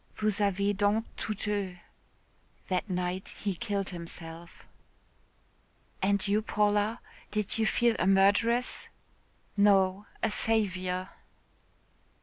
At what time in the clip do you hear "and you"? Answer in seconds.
6.01-6.41